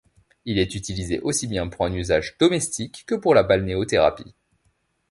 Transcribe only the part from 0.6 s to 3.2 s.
utilisé aussi bien pour un usage domestique que